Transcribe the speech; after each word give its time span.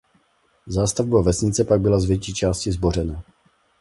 Zástavba 0.67 1.21
vesnice 1.21 1.63
pak 1.63 1.81
byla 1.81 1.99
z 1.99 2.05
větší 2.05 2.33
části 2.33 2.71
zbořena. 2.71 3.23